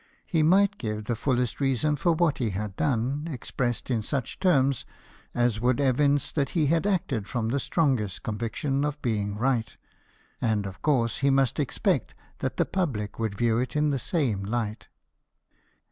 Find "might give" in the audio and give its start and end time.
0.41-1.03